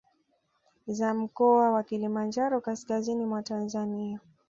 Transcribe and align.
Za 0.87 1.13
Mkoa 1.13 1.71
wa 1.71 1.83
Kilimanjaro 1.83 2.61
Kaskazini 2.61 3.25
mwa 3.25 3.43
Tanzania 3.43 4.19